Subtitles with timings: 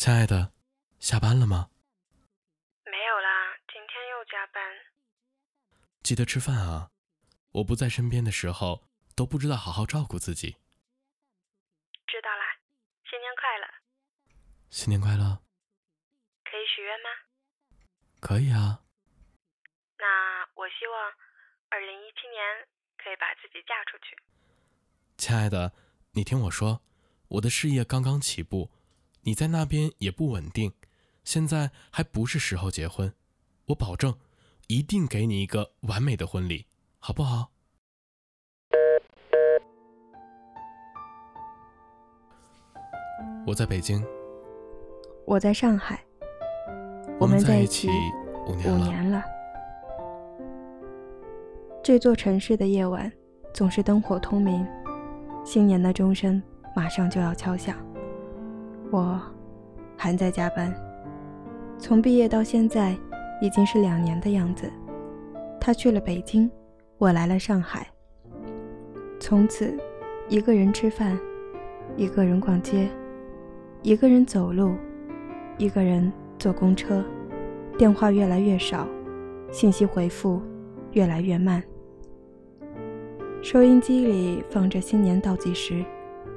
[0.00, 0.54] 亲爱的，
[0.98, 1.68] 下班了吗？
[2.86, 4.62] 没有啦，今天又加班。
[6.02, 6.90] 记得吃饭啊！
[7.52, 10.56] 我不在身边的时候，都不知道好好照顾自己。
[12.06, 12.56] 知道啦，
[13.10, 13.68] 新年快乐！
[14.70, 15.42] 新年快乐！
[16.44, 17.10] 可以许愿吗？
[18.20, 18.80] 可以啊。
[19.98, 21.12] 那我希望
[21.68, 24.16] 二零一七年可以把自己嫁出去。
[25.18, 25.74] 亲爱的，
[26.12, 26.80] 你听我说，
[27.28, 28.70] 我的事业刚刚起步。
[29.22, 30.72] 你在那边也不稳定，
[31.24, 33.12] 现在还不是时候结婚。
[33.66, 34.14] 我保证，
[34.68, 36.66] 一定给你一个完美的婚礼，
[36.98, 37.50] 好不好？
[43.46, 44.04] 我在北京，
[45.26, 46.02] 我在上海，
[47.18, 47.88] 我们在一起
[48.46, 49.22] 五年了。
[51.82, 53.10] 这座城市的夜晚
[53.52, 54.66] 总是灯火通明，
[55.44, 56.42] 新年的钟声
[56.74, 57.76] 马上就要敲响。
[58.90, 59.20] 我
[59.96, 60.74] 还在加班，
[61.78, 62.96] 从毕业到现在
[63.40, 64.68] 已经是两年的样子。
[65.60, 66.50] 他去了北京，
[66.98, 67.86] 我来了上海。
[69.20, 69.78] 从此，
[70.28, 71.16] 一个人吃饭，
[71.96, 72.88] 一个人逛街，
[73.82, 74.74] 一个人走路，
[75.56, 77.04] 一个人坐公车，
[77.78, 78.88] 电话越来越少，
[79.52, 80.42] 信息回复
[80.92, 81.62] 越来越慢。
[83.40, 85.84] 收音机里放着新年倒计时，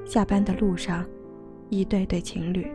[0.05, 1.03] 下班的路上。
[1.73, 2.71] 一对对情侣。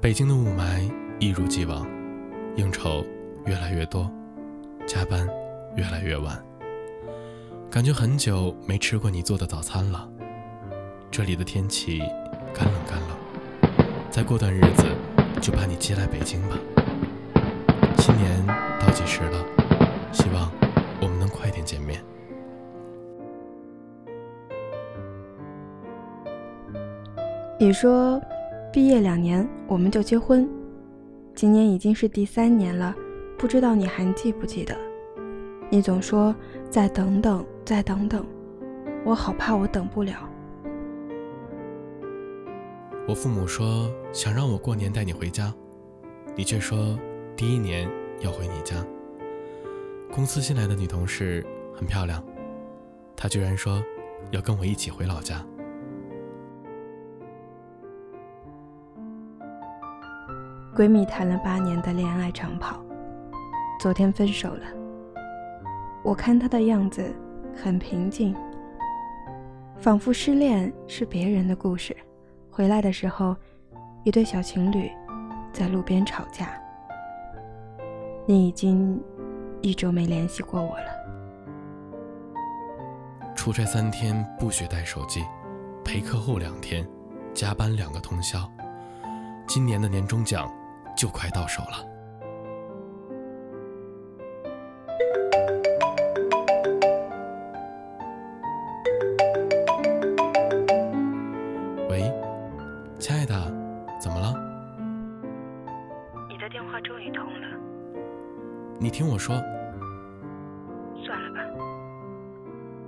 [0.00, 1.84] 北京的雾霾一如既往，
[2.54, 3.04] 应酬
[3.46, 4.08] 越来越多，
[4.86, 5.28] 加班
[5.74, 6.40] 越来越晚，
[7.68, 10.08] 感觉很久没吃过你做的早餐了。
[11.10, 11.98] 这里的天气
[12.54, 13.76] 干冷干冷，
[14.10, 14.84] 再过段日子
[15.42, 16.56] 就把你接来北京吧。
[17.98, 18.46] 新年
[18.78, 19.44] 倒计时了，
[20.12, 20.48] 希望
[21.00, 22.00] 我们能快点见面。
[27.62, 28.18] 你说，
[28.72, 30.48] 毕业两年我们就结婚，
[31.34, 32.96] 今年已经是第三年了，
[33.36, 34.74] 不知道你还记不记得？
[35.68, 36.34] 你总说
[36.70, 38.24] 再等等，再等等，
[39.04, 40.26] 我好怕我等不了。
[43.06, 45.52] 我父母说想让我过年带你回家，
[46.34, 46.98] 你却说
[47.36, 47.86] 第一年
[48.20, 48.82] 要回你家。
[50.10, 51.44] 公司新来的女同事
[51.74, 52.24] 很漂亮，
[53.14, 53.84] 她居然说
[54.30, 55.44] 要跟我一起回老家。
[60.74, 62.80] 闺蜜谈了八年的恋爱长跑，
[63.80, 64.62] 昨天分手了。
[66.04, 67.12] 我看她的样子
[67.54, 68.34] 很平静，
[69.78, 71.94] 仿佛失恋是别人的故事。
[72.50, 73.36] 回来的时候，
[74.04, 74.90] 一对小情侣
[75.52, 76.50] 在路边吵架。
[78.24, 79.02] 你已经
[79.60, 80.84] 一周没联系过我了。
[83.34, 85.24] 出差三天不许带手机，
[85.84, 86.86] 陪客户两天，
[87.34, 88.48] 加班两个通宵。
[89.48, 90.48] 今年的年终奖。
[91.00, 91.78] 就快到手了。
[101.88, 102.12] 喂，
[102.98, 103.34] 亲爱的，
[103.98, 104.34] 怎么了？
[106.28, 107.48] 你的电话终于通了。
[108.78, 109.34] 你听我说。
[111.02, 111.40] 算了吧，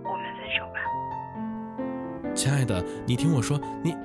[0.04, 2.34] 我们分手吧。
[2.34, 3.96] 亲爱的，你听我说，你。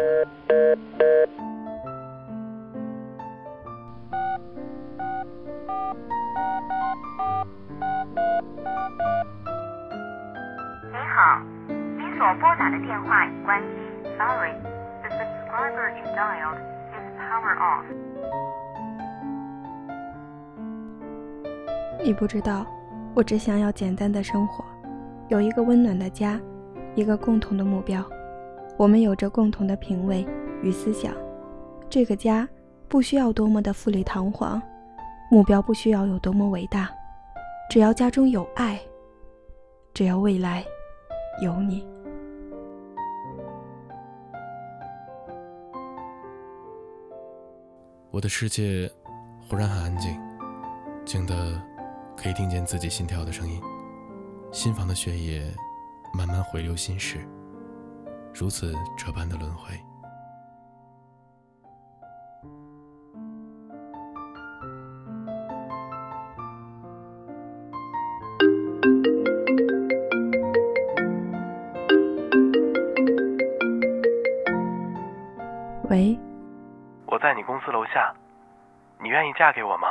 [11.18, 11.42] 好，
[11.98, 13.68] 您所拨打的电话已关机。
[14.20, 14.54] Sorry,
[15.02, 16.60] the subscriber you dialed
[16.94, 17.84] is power off.
[22.04, 22.68] 你不知道，
[23.16, 24.64] 我只想要简单的生活，
[25.28, 26.40] 有一个温暖的家，
[26.94, 28.06] 一个共同的目标。
[28.78, 30.24] 我们有着共同的品味
[30.62, 31.12] 与思想。
[31.90, 32.48] 这个家
[32.88, 34.62] 不需要多么的富丽堂皇，
[35.32, 36.88] 目标不需要有多么伟大，
[37.72, 38.80] 只要家中有爱，
[39.96, 40.64] 只要未来。
[41.40, 41.86] 有你，
[48.10, 48.92] 我的世界
[49.48, 50.20] 忽然很安静，
[51.06, 51.62] 静的
[52.16, 53.62] 可以听见自己心跳的声音，
[54.52, 55.54] 心房的血液
[56.12, 57.20] 慢慢回流心室，
[58.34, 59.80] 如此这般的轮回。
[75.90, 76.20] 喂，
[77.06, 78.14] 我在你公司楼下，
[79.00, 79.88] 你愿意嫁给我吗？